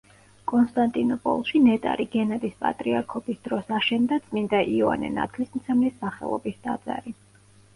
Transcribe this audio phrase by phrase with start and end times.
[0.51, 7.17] კონსტანტინოპოლში ნეტარი გენადის პატრიარქობის დროს აშენდა წმიდა იოანე ნათლისმცემლის სახელობის ტაძარი.